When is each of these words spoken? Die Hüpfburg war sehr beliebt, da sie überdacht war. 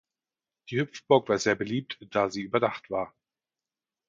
Die 0.71 0.79
Hüpfburg 0.79 1.29
war 1.29 1.37
sehr 1.37 1.53
beliebt, 1.53 1.99
da 2.09 2.31
sie 2.31 2.41
überdacht 2.41 2.89
war. 2.89 3.13